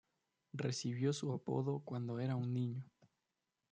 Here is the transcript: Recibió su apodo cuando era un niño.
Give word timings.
Recibió 0.53 1.13
su 1.13 1.31
apodo 1.31 1.83
cuando 1.85 2.19
era 2.19 2.35
un 2.35 2.51
niño. 2.51 2.89